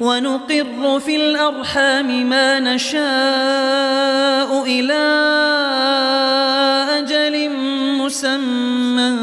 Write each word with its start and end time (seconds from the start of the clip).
ونقر 0.00 1.00
في 1.00 1.16
الأرحام 1.16 2.28
ما 2.30 2.60
نشاء 2.60 3.02
إلى 4.66 5.04
أجل 6.98 7.50
مسمى 7.98 9.16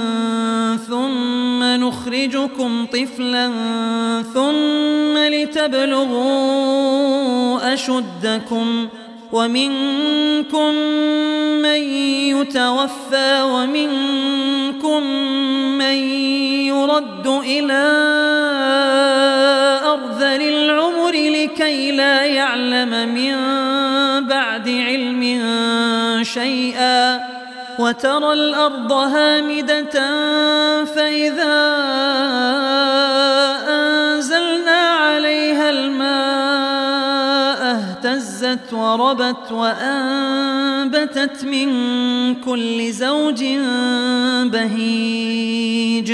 ثم 0.87 1.63
نخرجكم 1.63 2.85
طفلا 2.85 3.51
ثم 4.33 5.17
لتبلغوا 5.17 6.53
أشدكم 7.73 8.87
ومنكم 9.31 10.75
من 11.61 11.81
يتوفى 12.35 13.41
ومنكم 13.41 15.03
من 15.77 15.95
يرد 16.65 17.27
إلى 17.27 17.85
أرذل 20.25 20.41
العمر 20.41 21.11
لكي 21.11 21.91
لا 21.91 22.25
يعلم 22.25 22.89
من 23.13 23.35
بعد 24.27 24.69
علم 24.69 25.39
شيئا 26.23 27.19
وترى 27.79 28.33
الأرض 28.33 28.91
هامدة 28.91 29.91
فإذا 30.85 31.75
أنزلنا 33.69 34.81
عليها 34.89 35.69
الماء 35.69 36.05
اهتزت 37.75 38.73
وربت 38.73 39.51
وأنبتت 39.51 41.45
من 41.45 41.69
كل 42.35 42.91
زوج 42.91 43.43
بهيج 44.43 46.13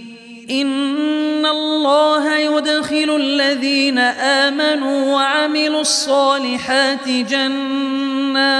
إن 0.51 1.45
الله 1.45 2.37
يدخل 2.37 3.15
الذين 3.15 3.97
آمنوا 3.97 5.13
وعملوا 5.13 5.81
الصالحات 5.81 7.07
جنات 7.09 8.51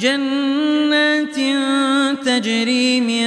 جنات 0.00 1.36
تجري 2.24 3.00
من 3.00 3.26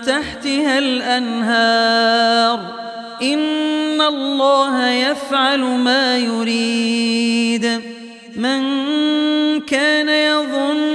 تحتها 0.00 0.78
الأنهار 0.78 2.60
إن 3.22 4.00
الله 4.00 4.90
يفعل 4.90 5.60
ما 5.60 6.18
يريد 6.18 7.80
من 8.36 8.62
كان 9.60 10.08
يظن 10.08 10.91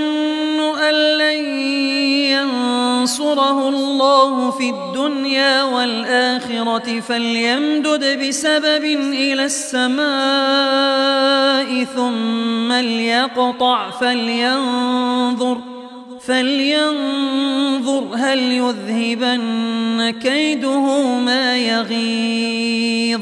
ينصره 3.37 3.69
الله 3.69 4.51
في 4.51 4.69
الدنيا 4.69 5.63
والآخرة 5.63 6.99
فليمدد 6.99 8.27
بسبب 8.27 8.83
إلى 9.13 9.45
السماء 9.45 10.07
ثم 11.83 12.73
ليقطع 12.73 13.89
فلينظر 13.89 15.57
فلينظر 16.21 18.03
هل 18.15 18.39
يذهبن 18.39 20.13
كيده 20.21 21.05
ما 21.19 21.57
يغيظ. 21.57 23.21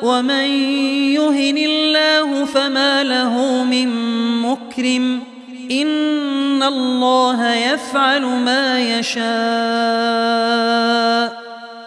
ومن 0.03 0.45
يهن 1.15 1.59
الله 1.59 2.45
فما 2.45 3.05
له 3.05 3.65
من 3.65 3.89
مكرم. 4.43 5.23
إن 5.71 6.63
الله 6.63 7.55
يفعل 7.55 8.23
ما 8.23 8.81
يشاء. 8.81 9.25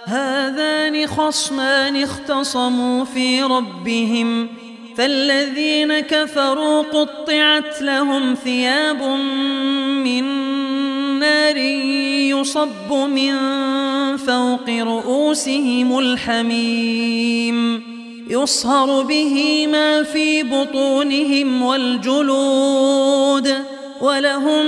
هذان 0.06 1.08
خصمان 1.08 2.04
اختصموا 2.04 3.06
في 3.06 3.44
ربهم. 3.44 4.48
فالذين 4.98 6.00
كفروا 6.00 6.82
قطعت 6.82 7.82
لهم 7.82 8.36
ثياب 8.44 9.04
من 10.04 10.26
نار 11.22 11.58
يصب 11.58 12.92
من 12.92 13.34
فوق 14.18 14.70
رؤوسهم 14.70 16.00
الحميم 16.00 17.84
يصهر 18.30 19.02
به 19.02 19.68
ما 19.72 20.04
في 20.04 20.44
بطونهم 20.44 21.62
والجلود 21.62 23.54
ولهم 24.02 24.66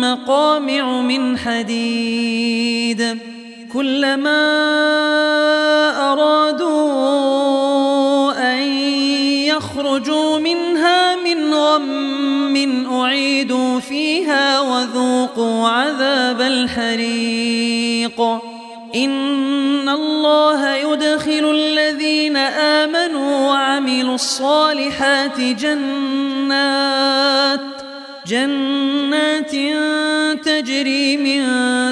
مقامع 0.00 1.00
من 1.00 1.38
حديد. 1.38 3.18
كلما 3.72 4.40
أرادوا 6.12 7.48
أن 8.52 8.62
يخرجوا 9.48 10.38
منها 10.38 11.16
من 11.16 11.54
غم 11.54 12.27
أعيدوا 12.92 13.80
فيها 13.80 14.60
وذوقوا 14.60 15.68
عذاب 15.68 16.40
الحريق. 16.40 18.20
إن 18.94 19.88
الله 19.88 20.74
يدخل 20.74 21.50
الذين 21.54 22.36
آمنوا 22.36 23.48
وعملوا 23.48 24.14
الصالحات 24.14 25.40
جنات 25.40 26.58
جنات 28.26 29.50
تجري 30.44 31.16
من 31.16 31.42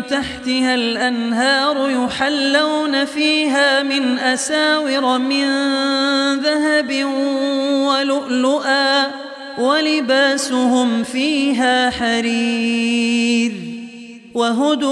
تحتها 0.07 0.75
الأنهار 0.75 1.91
يحلون 1.91 3.05
فيها 3.05 3.83
من 3.83 4.19
أساور 4.19 5.19
من 5.19 5.47
ذهب 6.41 7.05
ولؤلؤا. 7.89 9.26
ولباسهم 9.59 11.05
فيها 11.05 11.91
حرير 11.91 13.53
وهدوا 14.35 14.91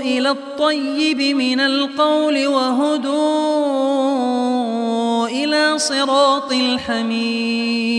إلى 0.00 0.30
الطيب 0.30 1.20
من 1.36 1.60
القول 1.60 2.46
وهدوا 2.46 3.56
إلى 5.28 5.78
صراط 5.78 6.52
الحميد. 6.52 7.96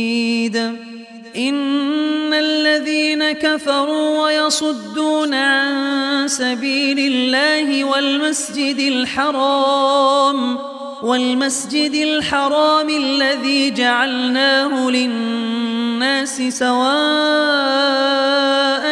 إن 1.38 2.34
الذين 2.34 3.32
كفروا 3.32 4.24
ويصدون 4.24 5.34
عن 5.34 6.28
سبيل 6.28 7.00
الله 7.00 7.84
والمسجد 7.84 8.80
الحرام 8.80 10.58
والمسجد 11.04 11.94
الحرام 11.94 12.90
الذي 12.90 13.72
جعلناه 13.72 14.90
للناس 14.90 16.42
سواء 16.42 16.88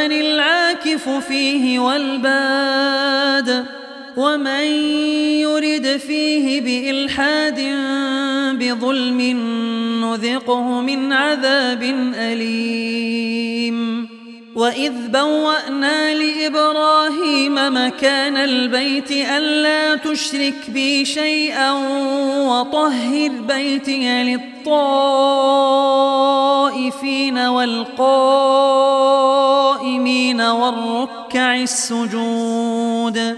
العاكف 0.05 1.09
فيه 1.09 1.79
والباد 1.79 3.65
ومن 4.17 4.65
يرد 5.41 5.97
فيه 5.97 6.61
بإلحاد 6.61 7.59
بظلم 8.59 9.21
نذقه 10.01 10.81
من 10.81 11.13
عذاب 11.13 11.83
أليم 12.15 14.14
وإذ 14.55 15.07
بوأنا 15.07 16.13
لإبراهيم 16.13 17.55
مكان 17.55 18.37
البيت 18.37 19.11
ألا 19.11 19.95
تشرك 19.95 20.69
بي 20.69 21.05
شيئا 21.05 21.71
وطهر 22.47 23.29
بيتي 23.29 24.23
للطائفين 24.23 24.87
والقائمين 27.37 27.91
والركع 30.41 31.55
السجود 31.55 33.37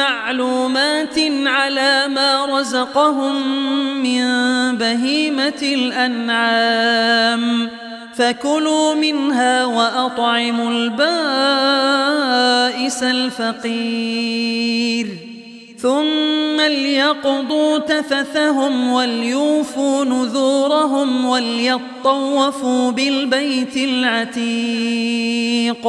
معلومات 0.00 1.18
على 1.46 2.08
ما 2.08 2.60
رزقهم 2.60 3.34
من 4.02 4.22
بهيمة 4.76 5.62
الأنعام. 5.62 7.70
فكلوا 8.14 8.94
منها 8.94 9.64
وأطعموا 9.64 10.70
البائس 10.70 11.02
الفقير. 13.02 15.06
ثم 15.78 16.60
ليقضوا 16.60 17.78
تفثهم 17.78 18.92
وليوفوا 18.92 20.04
نذورهم 20.04 21.24
وليطوفوا 21.24 22.90
بالبيت 22.90 23.76
العتيق. 23.76 25.88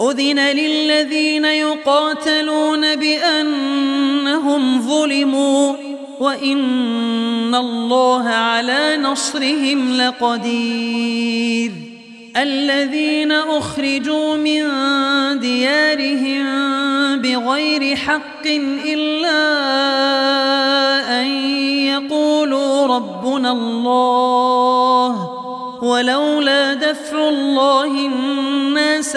أذن 0.00 0.38
للذين 0.38 1.44
يقاتلون 1.44 2.96
بأنهم 2.96 4.82
ظلموا 4.82 5.74
وإن 6.20 7.54
الله 7.54 8.28
على 8.28 8.96
نصرهم 8.96 9.96
لقدير. 9.96 11.72
الذين 12.36 13.32
أخرجوا 13.32 14.36
من 14.36 14.62
ديارهم 15.40 16.46
بغير 17.18 17.96
حق 17.96 18.46
إلا 18.86 19.40
أن 21.20 21.26
يقولوا 21.86 22.86
ربنا 22.86 23.52
الله 23.52 25.30
ولولا 25.82 26.74
دفع 26.74 27.28
الله 27.28 28.06
الناس 28.06 29.16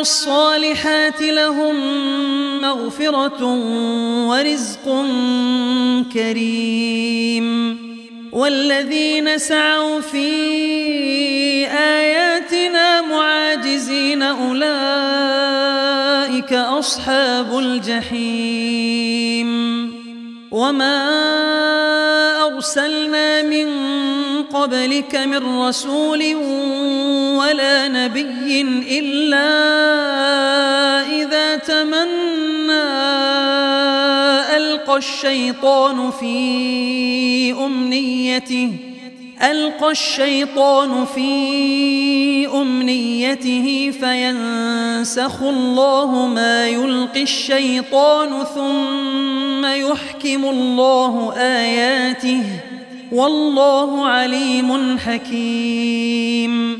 الصالحات 0.00 1.22
لهم 1.22 1.74
مغفرة 2.60 3.44
ورزق 4.28 4.86
كريم. 6.12 7.46
والذين 8.32 9.38
سعوا 9.38 10.00
في 10.00 10.26
آياتنا 11.66 13.00
معاجزين 13.00 14.22
أولئك 14.22 14.62
أصحاب 16.52 17.58
الجحيم. 17.58 19.50
وما 20.50 21.10
أرسلنا 22.46 23.42
من 23.42 23.68
قبلك 24.42 25.16
من 25.16 25.60
رسول 25.60 26.22
ولا 27.40 27.88
نبي 27.88 28.60
إلا 29.00 29.50
إذا 31.08 31.56
تمنى 31.56 32.90
ألقى 34.56 34.96
الشيطان 34.96 36.10
في 36.10 37.52
أمنيته 37.52 38.72
ألقى 39.42 39.90
الشيطان 39.90 41.04
في 41.04 42.46
أمنيته 42.46 43.92
فينسخ 44.00 45.42
الله 45.42 46.26
ما 46.26 46.68
يلقي 46.68 47.22
الشيطان 47.22 48.44
ثم 48.54 49.66
يحكم 49.66 50.44
الله 50.44 51.34
آياته 51.36 52.42
والله 53.12 54.06
عليم 54.06 54.98
حكيم. 54.98 56.79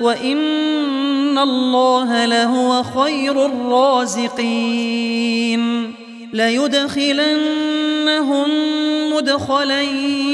وإن 0.00 1.38
الله 1.38 2.24
لهو 2.24 2.82
خير 2.82 3.46
الرازقين 3.46 4.96
ليدخلنهم 6.32 7.46
مدخلا 9.12 9.82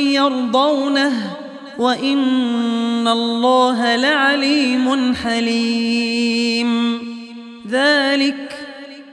يرضونه 0.09 1.13
وإن 1.79 3.09
الله 3.09 3.97
لعليم 3.97 5.15
حليم 5.15 7.03
ذلك 7.71 8.62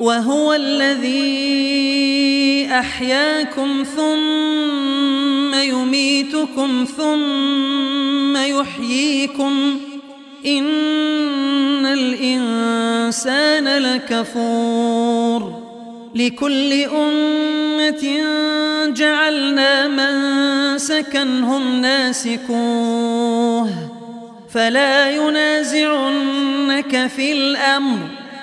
وهو 0.00 0.52
الذي 0.54 1.90
أحياكم 2.72 3.84
ثم 3.96 5.54
يميتكم 5.54 6.84
ثم 6.96 8.36
يحييكم 8.36 9.80
إن 10.46 11.86
الإنسان 11.86 13.68
لكفور 13.78 15.60
لكل 16.14 16.72
أمة 16.72 18.20
جعلنا 18.86 19.88
من 19.88 20.78
سكنهم 20.78 21.80
ناسكوه 21.80 23.70
فلا 24.54 25.10
ينازعنك 25.10 27.06
في 27.16 27.32
الأمر 27.32 28.19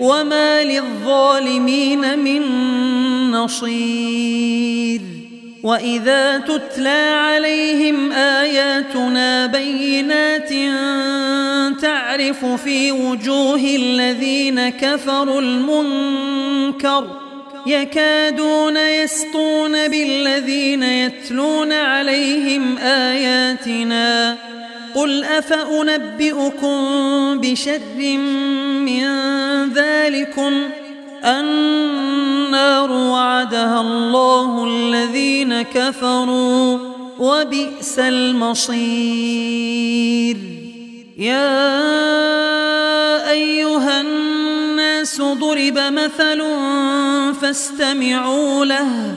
وما 0.00 0.64
للظالمين 0.64 2.18
من 2.18 2.42
نصير. 3.30 5.00
وإذا 5.62 6.38
تتلى 6.38 7.14
عليهم 7.16 8.12
آياتنا 8.12 9.46
بينات 9.46 10.48
تعرف 11.82 12.44
في 12.44 12.92
وجوه 12.92 13.60
الذين 13.60 14.68
كفروا 14.68 15.40
المنكر 15.40 17.20
يكادون 17.66 18.76
يسطون 18.76 19.88
بالذين 19.88 20.82
يتلون 20.82 21.72
عليهم 21.72 22.78
آياتنا 22.78 24.36
قل 24.94 25.24
أفأنبئكم 25.24 26.78
بشر 27.40 28.18
من 28.86 29.02
ذلكم 29.72 30.52
النار 31.24 32.92
وعدها 32.92 33.80
الله 33.80 34.64
الذين 34.64 35.62
كفروا 35.62 36.78
وبئس 37.18 37.98
المصير 37.98 38.80
يا 41.18 41.60
أيها 43.30 44.00
الناس 44.00 45.20
ضرب 45.20 45.78
مثل 45.78 46.42
فاستمعوا 47.40 48.64
له 48.64 49.16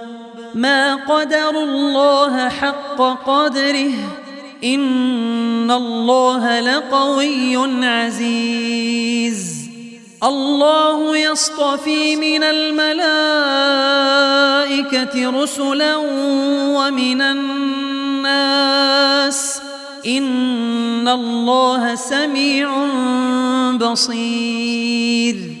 ما 0.55 0.95
قدر 0.95 1.49
الله 1.49 2.49
حق 2.49 3.01
قدره. 3.27 3.91
إن 4.63 5.71
الله 5.71 6.59
لقوي 6.59 7.85
عزيز. 7.85 9.61
الله 10.23 11.17
يصطفي 11.17 12.15
من 12.15 12.43
الملائكة 12.43 13.03
رسلا 15.43 15.95
ومن 16.77 17.21
الناس. 17.21 18.61
إن 20.07 21.07
الله 21.07 21.95
سميع 21.95 22.85
بصير. 23.77 25.60